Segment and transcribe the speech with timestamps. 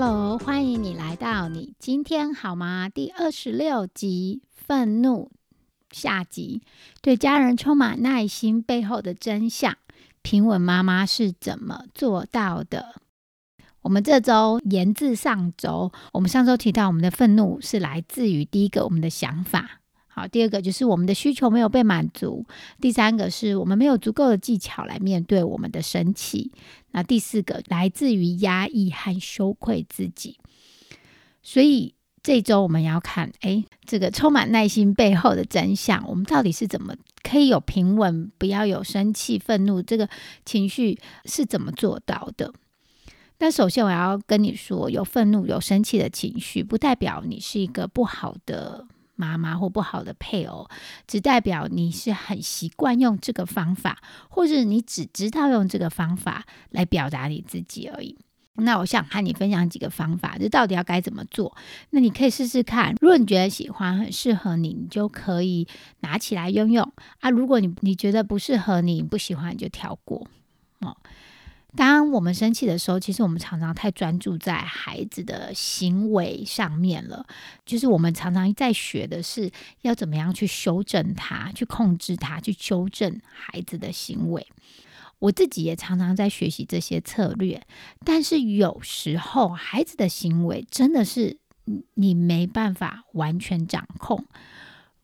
[0.00, 2.88] Hello，欢迎你来到你今天好吗？
[2.88, 5.32] 第二十六集愤怒
[5.90, 6.62] 下集，
[7.02, 9.76] 对家人充满耐心背后的真相。
[10.22, 12.94] 平稳妈妈是怎么做到的？
[13.82, 19.80] 我们这周延至上周，我们上周提到，我们的愤怒是来自于第一个我们的想法，
[20.18, 22.44] 好，第二个就是我们的需求没有被满足，
[22.80, 26.50] 第三个是我们没有足够的技巧来面对我们的生气，
[26.90, 30.36] 那第四个来自于压抑和羞愧自己。
[31.40, 40.08] 所以这周我们要看，哎，这个充满耐心背后的真相，我们到底是怎么可以有平稳，不要有生气、愤怒这个
[40.44, 42.52] 情绪是怎么做到的？
[43.38, 50.68] 那首先我要跟你说，有愤怒、有生气的情绪，不代表你是一个不好的妈妈或不好的配偶，
[51.08, 58.16] 只代表你是很习惯用这个方法，或者你只知道用这个方法来表达你自己而已。
[58.60, 61.56] 那我想和你分享几个方法，就到底要该怎么做？
[61.90, 65.66] 那你可以试试看，如果你觉得喜欢、很适合你，你就可以
[66.00, 67.28] 拿起来用用啊。
[67.30, 70.26] 如果你你觉得不适合你、不喜欢，你就跳过
[70.80, 70.96] 哦。
[71.78, 77.24] 当我们生气的时候，其实我们常常太专注在孩子的行为上面了。
[77.64, 79.48] 就是我们常常在学的是
[79.82, 84.44] 要怎么样去修正他、去控制他、去纠正孩子的行为。
[85.20, 87.64] 我自己也常常在学习这些策略，
[88.04, 91.38] 但是有时候孩子的行为真的是
[91.94, 94.24] 你没办法完全掌控。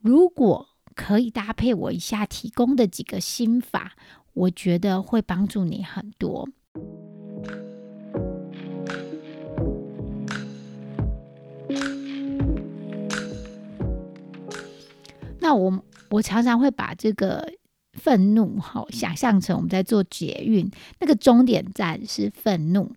[0.00, 0.66] 如果
[0.97, 3.92] 可以搭配我以下提供的几个心法。
[4.34, 6.48] 我觉得会帮助你很多。
[15.44, 17.47] 那我我常常会把这个
[17.93, 22.91] 愤怒哈想象成我们在做捷运，那个终点站是愤怒，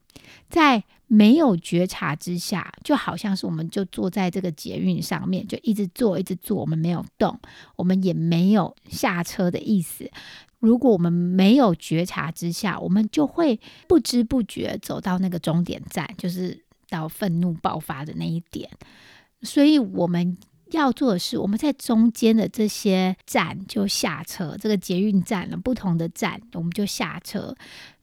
[0.50, 7.38] 在没有觉察之下，就好像是我们就坐在这个捷运上面，就一直坐一直坐，我们没有动，
[7.75, 10.09] 我们也没有下车的意思。
[10.59, 13.59] 如果我们没有觉察之下，我们就会
[13.90, 18.69] 不知不觉走到那个终点站，就是到愤怒爆发的那一点。
[19.41, 20.38] 所以我们
[20.72, 27.55] 要做的是，我们在中间的这些站就下车，这个捷运站了不同的站，我们就下车。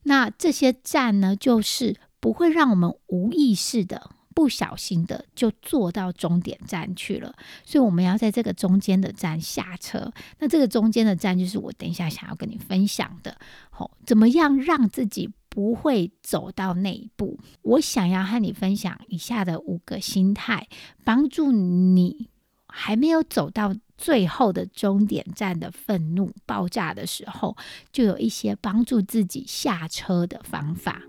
[0.04, 4.10] 那这些站呢，就是不会让我们无意识的。
[4.34, 7.32] 不小心的就坐到终点站去了，
[7.64, 10.12] 所以我们要在这个中间的站下车。
[10.41, 13.36] 那这个中间的站就是我等一下想要跟你分享的。
[13.70, 17.38] 好，怎么样让自己不会走到那一步？
[17.62, 20.66] 我想要和你分享以下的五个心态，
[21.04, 22.28] 帮助你
[22.76, 27.56] 还没有走到最后的终点站的愤怒爆炸的时候，
[27.92, 31.00] 就有一些帮助自己下车的方法。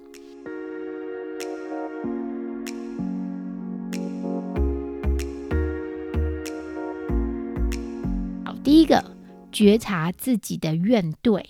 [8.63, 9.03] 第一个，
[9.51, 11.43] 觉察自己的怨怼。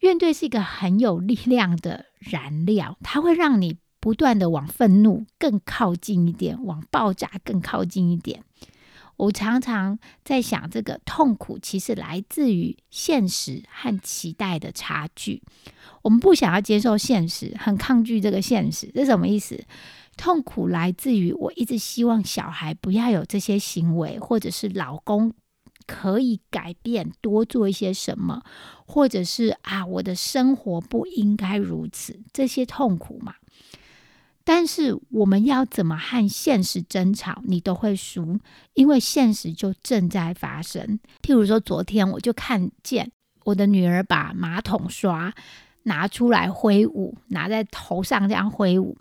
[0.00, 8.44] 怨怼是一个很有力量的燃料，它会让你不断的往愤怒更靠近一点，往爆炸更靠近一点。
[9.16, 15.42] 我常常在想，这个痛苦其实来自于现实和期待的差距。
[16.02, 19.64] 我们不想要接受现实，很抗拒这个现实，这什么意思？
[20.16, 25.32] 痛苦来自于我一直希望小孩不要有这些行为，或者是老公。
[25.86, 28.42] 可以改变，多做一些什么，
[28.86, 33.34] 或者是啊，我的生活不应该如此，这些痛苦嘛。
[34.44, 38.38] 但是我们要怎么和现实争吵，你都会输，
[38.74, 41.00] 因为现实就正在发生。
[41.22, 43.10] 譬如说，昨天我就看见
[43.44, 45.34] 我的女儿把马桶刷
[45.84, 48.98] 拿出来挥舞，拿在头上这样挥舞。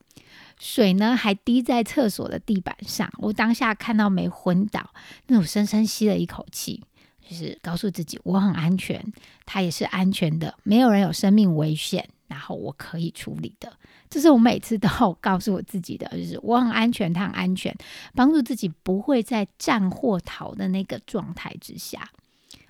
[0.60, 4.92] 水呢还滴在厕所的地板上，我当下看到没昏倒，
[5.28, 6.82] 那种深深吸了一口气，
[7.28, 9.04] 就是告诉自己我很安全，
[9.46, 13.72] 他也是安全的，没有人有生命危险，然后我可以处理的，
[14.10, 14.90] 这是我每次都
[15.22, 17.76] 告诉我自己的，就是我很安全，他很安全，
[18.16, 22.10] 帮助自己不会在战或逃的那个状态之下。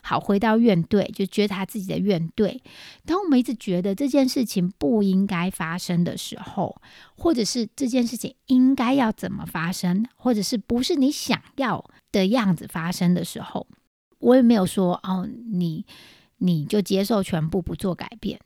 [0.06, 2.60] 好，回到怨怼，就觉察自己的怨怼。
[3.06, 6.76] 当我们一直觉得这件事情不应该发生的时候，
[7.16, 13.66] 或者是这件事情应该要怎么发生，或者是不是你想要的样子发生的时候，
[14.20, 15.86] 我也没有说哦，你
[16.40, 18.38] 你就接受全部不做改变。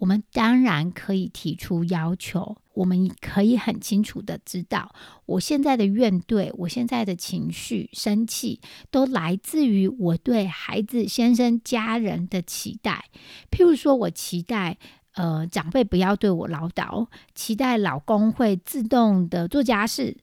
[0.00, 4.94] 我们当然可以提出要求，我们可以很清楚的知道，
[5.26, 8.60] 我现在的怨怼，我现在的情绪生气，
[8.90, 13.04] 都来自于我对孩子、先生、家人的期待。
[13.50, 14.78] 譬如说，我期待
[15.12, 20.16] 呃长辈不要对我唠叨，期待老公会自动的做家事。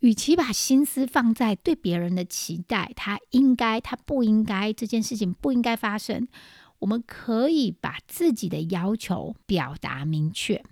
[0.00, 6.28] 与其把心思放在对别人的期待，他应该，他不应该，这件事情不应该发生。
[6.80, 10.62] 我们可以把自己的要求表达明确。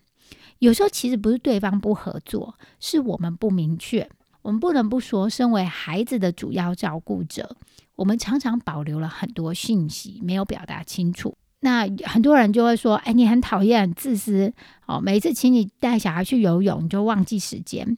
[0.59, 4.09] 有时候其实不是对方不合作，是我们不明确。
[4.43, 7.57] 我们不能不说，身为孩子的主要照顾者，
[7.97, 11.37] 我们常常保留了很多信息没有表达清楚。
[11.61, 14.53] 那很多人就会说：“哎，你很讨厌、自私
[14.87, 15.01] 哦！
[15.01, 17.97] 每次请你带小孩去游泳，你就忘记时间。”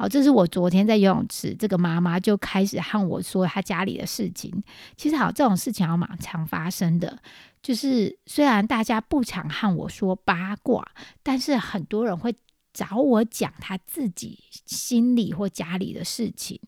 [0.00, 4.50] 好，这是我昨天在游泳池，这个妈妈就开始和我说她家里的事情。
[4.96, 7.18] 其实，好，这种事情要蛮常发生的。
[7.62, 10.90] 就是虽然大家不常和我说八卦，
[11.22, 12.34] 但是很多人会
[12.72, 16.58] 找我讲他自己心里或家里的事情。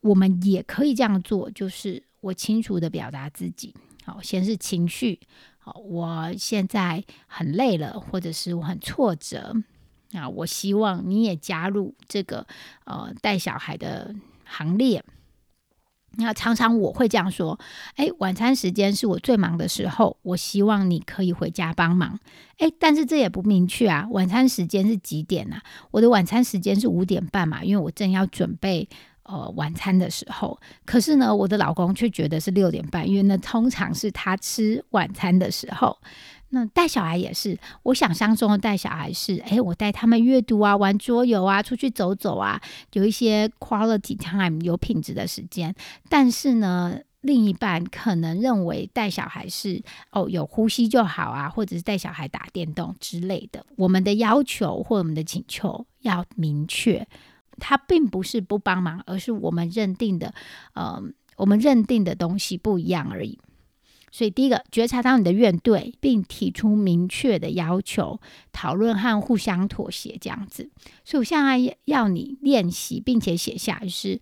[0.00, 3.72] 我们也可以这样做，就是我清楚的表达自己。
[4.04, 5.20] 好，先是情绪。
[5.58, 9.54] 好，我现在很累了，或者是我很挫折。
[10.14, 12.46] 那我希望你也加入这个
[12.84, 14.14] 呃带小孩的
[14.44, 15.04] 行列。
[16.16, 17.58] 那常常我会这样说：，
[17.96, 22.16] 哎，晚餐时间是我最忙的时候，我希望你可以回家帮忙。
[22.58, 25.60] 哎，但是这也不明确啊，晚餐时间是几点呢？
[25.90, 28.88] 我的晚餐时间是五点半嘛，因为我正要准备
[29.24, 30.56] 呃晚餐的时候。
[30.84, 35.98] 可是呢，我的老公却觉得是六点半，因为那通常是他吃晚餐的时候。
[36.54, 42.62] 那带小孩也是，我想象中的带小孩是，哎，我带他们阅读啊，玩桌游啊，出去走走啊，
[42.92, 45.74] 有一些 quality time 有品质的时间。
[46.08, 53.66] 但是呢，另一半可能认为带小孩是，哦，有呼吸就好啊，或者是带小孩打电动之类的。
[53.74, 57.04] 我们的要求或我们的请求要明确，
[57.58, 60.32] 他并不是不帮忙，而是我们认定的，
[60.74, 61.02] 呃，
[61.36, 63.36] 我们认定的东西不一样而已。
[64.16, 68.20] 所以，第一个觉察到你的怨怼，并提出明确的要求，
[68.52, 70.70] 讨论和互相妥协这样子。
[71.04, 74.20] 所以，我现在要你练习，并且写下，就是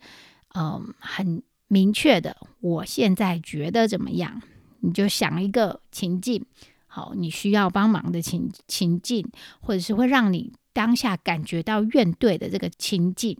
[0.54, 4.40] 嗯，很明确的，我现在觉得怎么样？
[4.80, 6.42] 你就想一个情境，
[6.86, 9.30] 好，你需要帮忙的情情境，
[9.60, 13.36] 或者是会让你当下感觉到怨怼的这个情境。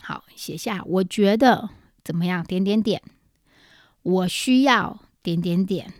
[0.00, 1.70] 好，写下，我觉得
[2.02, 2.42] 怎么样？
[2.42, 3.00] 点点点，
[4.02, 4.98] 我需要。
[5.22, 5.92] 点点点，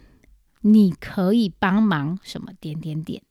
[0.63, 2.53] 你可以帮忙什么？
[2.61, 3.23] 点点点，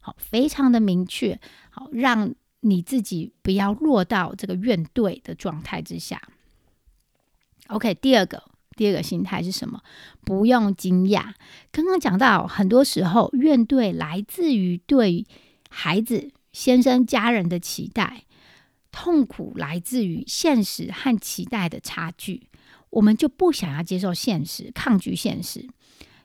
[0.00, 1.40] 好，非常的明确，
[1.70, 6.20] 好，让你自己不要落到这个怨怼的状态之下。
[7.68, 8.42] OK，第二个，
[8.76, 9.82] 第二个心态是什么？
[10.24, 11.34] 不用惊讶。
[11.70, 15.26] 刚刚讲到，很多时候怨怼来自于对
[15.70, 18.24] 孩子、先生、家人的期待，
[18.90, 22.48] 痛苦来自于现实和期待的差距。
[22.90, 25.68] 我们就不想要接受现实，抗拒现实。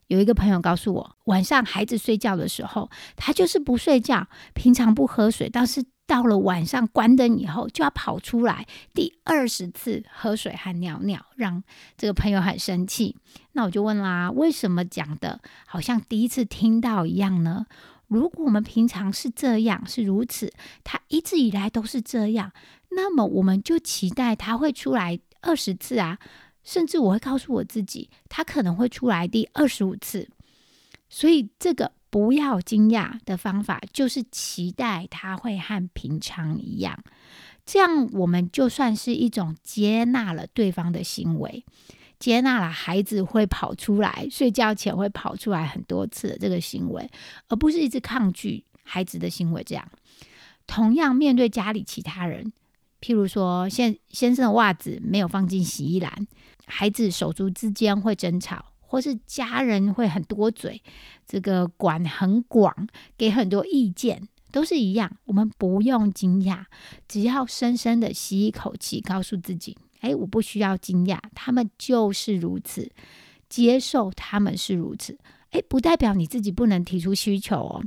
[0.07, 11.63] 有一个朋友告诉我，晚上孩子睡觉的时候，他就是不睡觉，平常不喝水，但是到了晚上关灯以后，就要跑出来第二十次喝水和尿尿，让
[11.97, 13.15] 这个朋友很生气。
[13.53, 17.65] 那我就问啦，为什么讲的好像第一次听到一样呢？
[18.07, 20.51] 如果我们平常是这样，是如此，
[20.83, 22.51] 他一直以来都是这样，
[22.91, 26.19] 那么我们就期待他会出来二十次啊。
[26.63, 30.29] 甚至我会告诉我自己，他可能会出来第二十五次，
[31.09, 37.03] 所以这个不要惊讶的方法就是期待他会和平常一样，
[37.65, 41.65] 这样我们就算是一种接纳了对方的行为，
[42.19, 47.09] 接纳了孩子会跑出来睡觉前会跑出来很多次的这个行为，
[47.49, 49.61] 而不是一直抗拒孩子的行为。
[49.63, 49.85] 这样，
[50.65, 52.53] 同样面对家里其他人。
[53.03, 56.25] 譬如说，先先生的袜子没有放进洗衣篮，
[56.65, 60.81] 孩子手足之间会争吵，或是家人会很多嘴，
[61.27, 65.17] 这个管很广，给很多意见，都是一样。
[65.25, 66.63] 我们不用惊讶，
[67.05, 72.89] 只要深深的吸一口气，告诉自己：哎，我不需要惊讶，他们就是如此，
[73.49, 75.19] 接受他们是如此。
[75.49, 77.83] 哎，不代表你自己不能提出需求哦。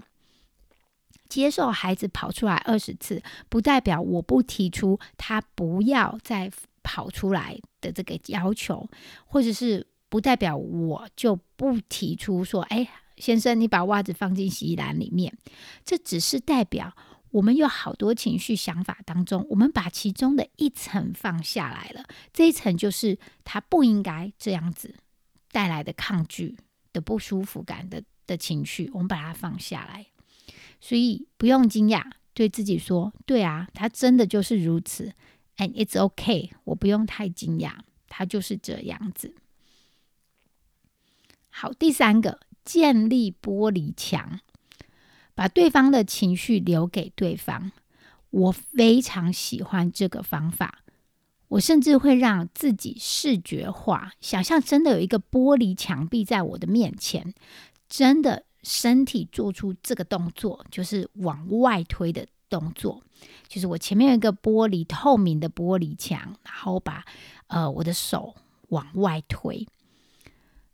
[1.28, 6.50] 接受孩子跑出来二十次，不代表我不提出他不要再
[6.82, 8.88] 跑出来的这个要求，
[9.24, 15.36] 或者是不代表我就不提出说，哎，先生，你把袜子放进洗衣篮里面。
[15.84, 16.96] 这只是代表
[17.30, 22.04] 我们有好多情绪想法当中，我们把其中的一层放下来了。
[22.32, 24.94] 这一层就是他不应该这样子
[25.50, 26.56] 带来的抗拒
[26.92, 30.06] 的不舒服感的的情绪，我们把它放下来。
[30.80, 32.04] 所以不用惊讶，
[32.34, 35.12] 对自己说：“对啊，他真的就是如此。”
[35.58, 37.78] And it's okay，我不用太惊讶，
[38.08, 39.34] 他就是这样子。
[41.48, 44.40] 好，第三个，建立玻璃墙，
[45.34, 47.72] 把对方的情绪留给对方。
[48.28, 50.80] 我非常喜欢这个方法，
[51.48, 57.32] 我甚至会让自己视觉化，想象真的有一个玻璃墙壁在我的面前，
[57.88, 58.44] 真的。
[58.68, 63.00] 身体做出这个动作，就是往外推的动作，
[63.46, 67.04] 就是我前面有一个玻璃透明的玻璃墙，然后把
[67.46, 68.34] 呃我的手
[68.70, 69.64] 往外推。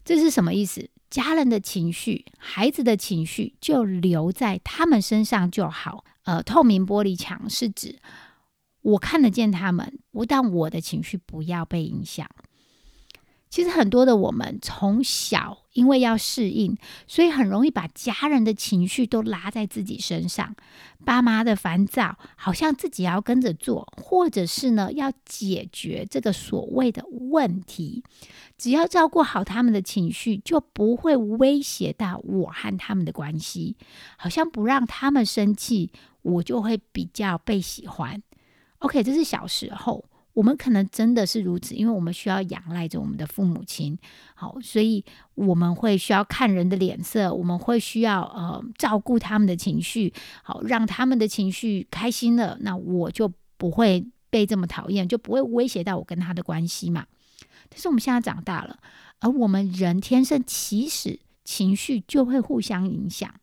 [0.02, 0.88] 这是什么意思？
[1.10, 6.04] 家人的情绪、孩子的情绪就留在他们身上就好。
[6.22, 7.98] 呃，透明玻璃墙是指
[8.80, 12.26] 我看得见他们，我但我的情绪不要被影响。
[13.52, 16.74] 其实很多的我们从小因为要适应，
[17.06, 20.56] 所以很容易把家人的情绪都拉在自己身上。
[21.04, 28.02] 爸妈的烦躁，好像自己要跟着做，或者是呢要解决这个所谓的问题。
[28.56, 33.76] 只要照顾好他们的情绪，就不会威胁到我和他们的关系。
[34.16, 35.92] 好像不让他们生气，
[36.22, 38.22] 我就会比较被喜欢。
[38.78, 40.06] OK，这是小时候。
[40.34, 43.98] 我们可能真的是如此，因为我们需要仰赖着我们的父母亲，
[44.34, 50.12] 好，所以我们会需要看人的脸色，我们会需要呃照顾他们的情绪，
[50.42, 57.06] 好，让他们的情绪开心了，那我就不会被这么讨厌，就不会威胁到我跟他的关系嘛。
[57.68, 58.78] 但是我们现在长大了，
[59.20, 63.34] 而我们人天生其实情绪就会互相影响，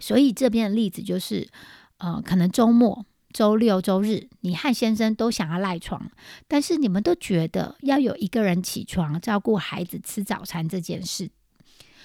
[0.00, 1.48] 所以这边的例子就是，
[1.98, 3.06] 呃，可能周末。
[3.36, 6.10] 周六周日，你和先生都想要赖床，
[6.48, 11.28] 但是你们都觉得要有一个人起床照顾孩子吃早餐这件事，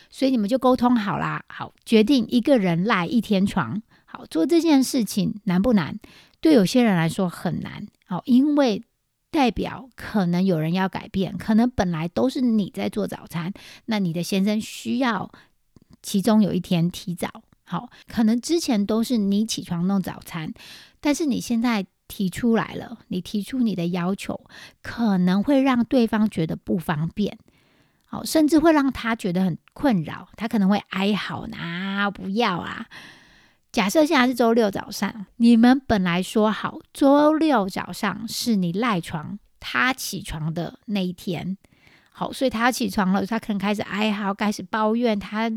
[0.09, 1.45] 所以你们就沟通好啦。
[1.47, 3.81] 好，决定一个人赖一天床。
[4.03, 5.97] 好，做这件事情难不难？
[6.41, 7.87] 对有些人来说很难。
[8.05, 8.83] 好，因为
[9.29, 13.53] 代表可能有人要改变，可能本来都是你在做早餐，
[13.85, 15.31] 那你的先生需要
[16.03, 17.43] 其中有一天提早。
[17.63, 20.53] 好，可能之前都是你起床弄早餐。
[21.01, 24.39] 但是你现在提出来了，你提出你的要求，
[24.81, 27.37] 可能会让对方觉得不方便，
[28.05, 32.85] 好，甚至会让他觉得很困扰，他可能会哀嚎啊，不要啊。
[33.71, 41.57] 假设现在是周六早上，你们本来说好周六早上是你赖床，他起床的那一天，
[42.11, 45.49] 好，所以他起床了，他可能开始哀嚎，开始抱怨，他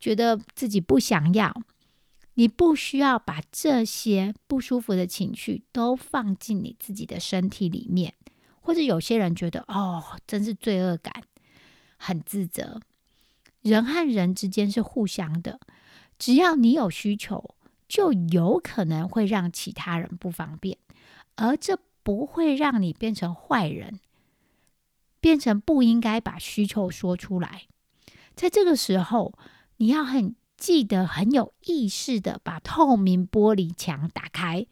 [0.00, 1.54] 觉得自己不想要。
[2.38, 8.14] 你不需要把这些不舒服的情绪都放进你自己的身体里面，
[8.60, 11.24] 或者有些人觉得哦，真是罪恶感，
[11.96, 12.80] 很自责。
[13.60, 15.58] 人和人之间是互相的，
[16.16, 17.56] 只要你有需求，
[17.88, 20.78] 就有可能会让其他人不方便，
[21.34, 23.98] 而这不会让你变成坏人，
[25.18, 27.62] 变成不应该把需求说出来。
[28.36, 29.36] 在这个时候，
[29.78, 30.36] 你要很。
[30.58, 34.66] 记得很有意识的把透明玻璃墙打开，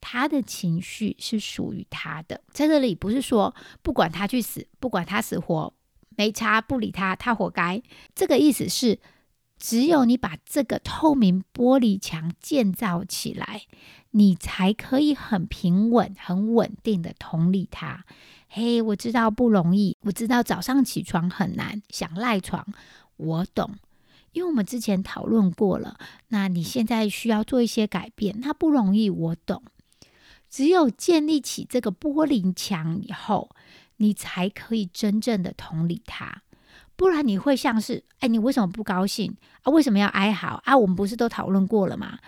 [0.00, 2.40] 他的情绪是属于他的。
[2.50, 5.74] 在这里不是说不管他去死，不管他死活，
[6.16, 7.82] 没差不理他，他活该。
[8.14, 8.98] 这个意思是，
[9.58, 13.62] 只有你把这个透明玻璃墙建造起来，
[14.12, 18.06] 你才可以很平稳、很稳定的同理他。
[18.48, 22.66] 嘿，我知道不容易，我知道早上起床很难，想赖床，
[23.16, 23.74] 我懂。
[24.36, 25.96] 因为我们之前讨论过了，
[26.28, 29.62] 那你现在需要做一些改变，那不容易，我懂。
[30.50, 33.48] 只有建立起这个玻璃墙以后，
[33.96, 36.42] 你才可以真正的同理他，
[36.96, 39.72] 不然你会像是，哎，你为什么不高兴啊？
[39.72, 40.76] 为什么要哀嚎啊？
[40.76, 42.18] 我们不是都讨论过了吗？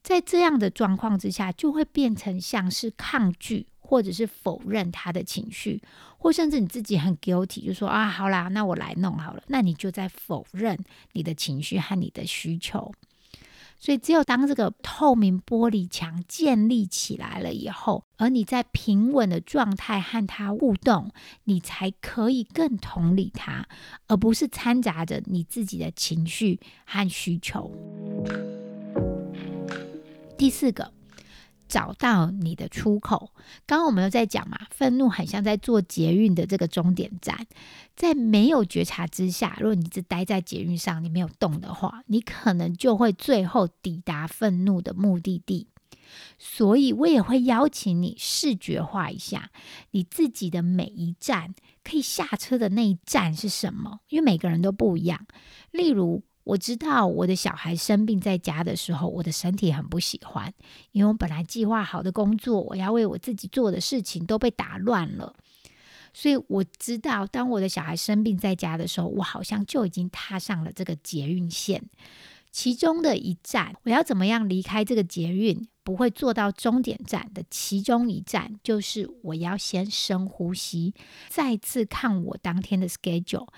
[0.00, 3.66] 在这样的状况之下，就会变成像是抗拒。
[3.88, 5.80] 或者是否认他的情绪，
[6.18, 9.42] 或甚至你自己很 guilty，就说啊，好啦，那我来弄好了。
[9.46, 10.78] 那你就在否认
[11.14, 12.92] 你的情绪和你的需求。
[13.80, 21.10] 所以，只有当这个透明玻璃墙建立起来了以后，而你在平稳的状态和他互动，
[21.44, 23.66] 你才可以更同理他，
[24.08, 27.72] 而不是掺杂着你自己的情绪和需求。
[30.36, 30.97] 第四个。
[31.68, 33.30] 找到你的出口。
[33.66, 37.46] 刚刚我们有在讲嘛，愤怒很像在做捷运的这个终点站，
[37.94, 45.68] 在没有觉察之下，如果你只待在捷运上，你没有动的话，你可能就会最后抵达愤怒的目的地。
[46.38, 49.50] 所以我也会邀请你视觉化一下
[49.90, 55.26] 你自己的每一站可以下车的那一站是什么，因为每个人都不一样。
[55.70, 56.22] 例如。
[56.48, 60.50] 我知道我的小孩生病在家的时候，我的身体很不喜欢，
[60.92, 65.34] 因为我本来计划好的工作，我要为我自己做的事情都被打乱了。
[66.14, 71.84] 所以我知道，当我的小孩生病在家的时候，我好像就已经踏上了这个捷运线，
[72.50, 80.94] 其中的一站，我要怎么样离开这个捷运，不会坐到终点站的其中一站，就是我要先深呼吸，
[81.28, 83.48] 再次看我当天的 schedule。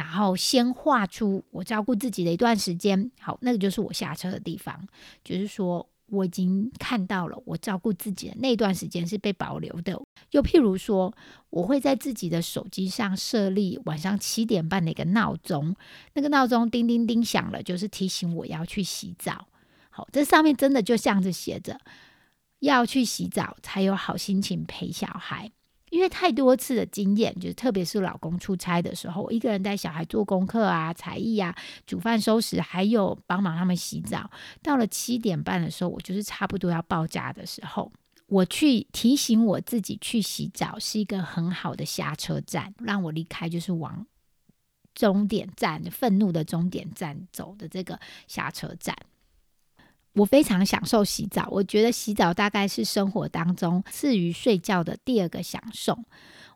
[0.00, 4.88] 然后先画出我照顾自己的一段时间，好，那个就是我下车的地方。
[5.22, 10.00] 就是说，我已经看到了我照顾自己的那段时间是被保留的。
[10.30, 11.14] 又譬如说，
[11.50, 15.76] 我会在自己的手机上设立晚上七点半的一个闹钟，
[16.14, 19.46] 那个闹钟叮叮叮响了，就是提醒我要去洗澡。
[19.90, 21.78] 好，这上面真的就像是写着
[22.60, 25.52] 要去洗澡，才有好心情陪小孩。
[25.90, 31.54] 因为太多次的经验，就是特别是老公出差的时候，我一个人带小孩做功课啊、才艺啊、
[31.86, 34.30] 煮饭、收拾，还有帮忙他们洗澡。
[34.62, 37.92] 到了七点半的时候，我就是差不多要爆炸的时候，
[38.28, 44.06] 我去提醒我自己去洗澡，是一个很好的下车站，让我离开就是往
[44.94, 48.96] 终点站、愤怒的终点站走的这个下车站。
[50.14, 55.98] 我非常享受洗澡，我觉得洗澡大概是生活当中次于睡觉的第二个享受。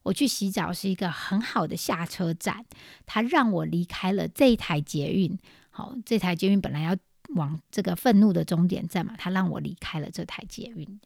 [0.03, 2.65] 我去洗澡是一个很好的下车站，
[3.07, 5.39] 它让我离开了这一台捷运。
[5.71, 6.97] 好，这台捷运本来要
[7.37, 11.01] 往这个愤怒的终点站嘛，它让我离开了这台捷运。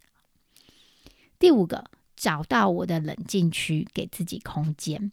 [1.38, 1.84] 第五个，
[2.16, 5.12] 找到我的冷静区，给自己空间。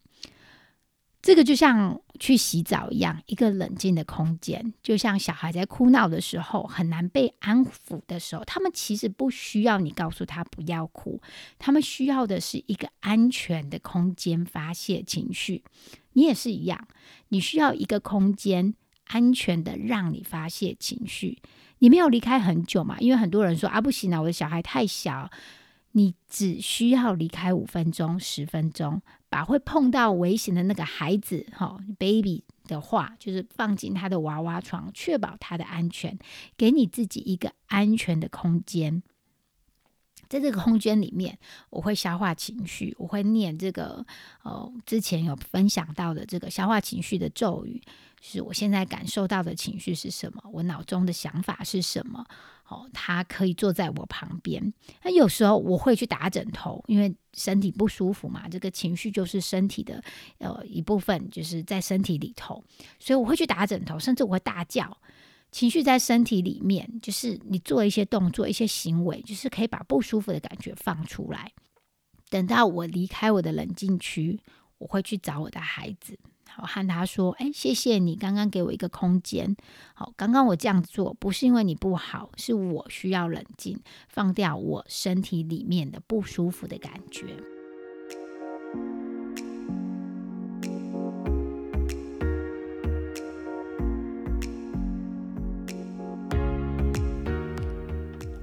[1.26, 11.20] 这个就像去洗澡一样，一个冷静的空间，就像小孩在哭闹的时候很难被安抚的时候，他们其实不需要你告诉他不要哭，
[11.58, 15.64] 他们需要的是一个安全的空间发泄情绪。
[16.14, 16.88] 你也是一样，
[17.30, 21.40] 你需要一个空间，安全的让你发泄情绪。
[21.80, 22.98] 你没有离开很久嘛？
[23.00, 25.32] 因为很多人说啊，不行啊，我的小孩太小。
[25.98, 29.02] 你只需要离开五分钟、十分钟，
[29.36, 36.18] 把会碰到危险的那个孩子，哈，baby 的话，就是放进他的娃娃床，确保他的安全，
[36.56, 39.04] 给你自己一个安全的空间。
[40.30, 41.38] 在这个空间里面，
[41.70, 44.06] 我会消化情绪，我会念这个，
[44.44, 47.82] 呃，之前有分享到的这个消化情绪的咒语，
[48.28, 52.26] 是我现在感受到的情绪是什么，我脑中的想法是什么。
[52.68, 54.74] 哦，他可以坐在我旁边。
[55.04, 58.50] 那有时候我会去打枕头，因为身体不舒服嘛。
[58.50, 60.04] 这个情绪就是身体的
[60.40, 62.64] 呃一部分，就是在身体里头，
[63.00, 64.98] 所以我会去打枕头，甚至我会大叫。
[65.52, 71.52] 情绪在身体里面，就是你做一些动作、一些行为，就是可以把不舒服的感觉放出来。
[72.32, 74.42] 等到我离开我的冷静区，
[74.80, 76.18] 我会去找我的孩子。
[76.62, 79.56] 我和他说：“哎，谢谢你刚刚给我一个空间。
[79.94, 87.36] 好，刚刚我这样做不是因为你不好，是我需要冷静，放掉我身体里面的不舒服的感觉。”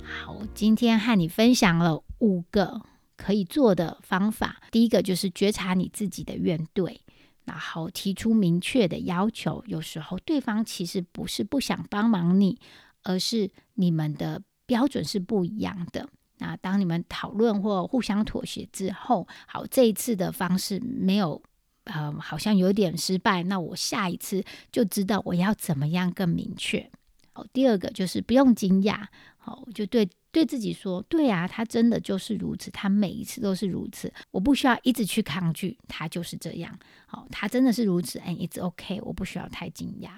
[0.04, 2.82] 好，今天和你分享了五个
[3.16, 4.60] 可以做的方法。
[4.70, 6.98] 第一个就是觉察你自己的怨怼。
[7.44, 12.58] 然后提出明确的要求，有时候对方其实不是不想帮忙你，
[13.02, 16.08] 而是你们的标准是不一样的。
[16.38, 21.42] 那当你们讨论或互相妥协之后，好，这一次的方式没有，
[21.84, 23.42] 呃，好像有点失败。
[23.42, 26.90] 那我下一次就知道我要怎么样更明确。
[27.32, 30.08] 好，第二个就是不用惊讶，好，就对。
[30.32, 36.76] 对自己说：“对啊，他真的就是如此，他每一次都是如此，我不需要一直去抗拒，他就是这样。
[37.06, 40.12] 好，他真的是如此，哎，it's OK，我不需要太惊讶。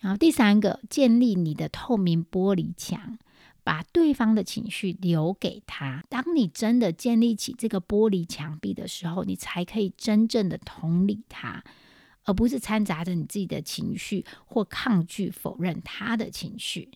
[0.00, 3.18] 然后第三个，建立你的透明玻璃墙，
[3.64, 6.04] 把对方的情绪留给他。
[6.08, 11.64] 当你真的建立起这个玻璃墙壁的时候，你才可以真正的同理他，
[12.24, 16.92] 而不是掺杂着你自己的情绪或抗拒、否认他的情绪。”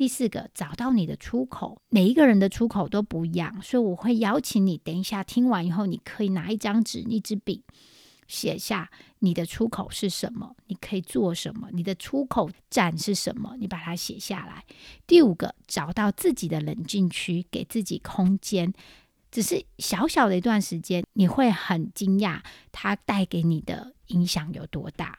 [0.00, 1.78] 第四个，找到你的出口。
[1.90, 7.62] 每一个人的出口都不一样，所以我会邀请你，等一下听完以后，你可以拿一张纸、一支笔，
[8.26, 14.64] 写下你的出口是什么，你可以做什么，你的出口站是什么，你把它写下来。
[15.06, 18.72] 第五个，找到自己的冷静区，给自己空间。
[19.30, 22.40] 只是小小的一段时间，你会很惊讶
[22.72, 25.18] 它带给你的影响有多大。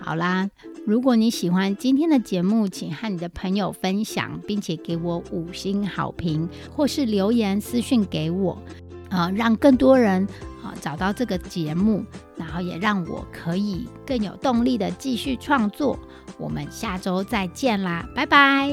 [0.00, 0.48] 好啦，
[0.86, 8.56] 如果你喜欢今天的节目，请和你的朋友分享，并且给我五星好评，或是留言私信给我，
[9.10, 10.26] 啊，让更多人
[10.62, 12.04] 啊找到这个节目，
[12.36, 15.98] 然后也让我可以更有动力的继续创作。
[16.38, 18.72] 我们下周再见啦，拜拜。